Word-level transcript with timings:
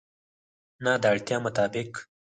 نه، 0.83 0.91
د 1.01 1.03
اړتیا 1.13 1.37
مطابق 1.45 1.91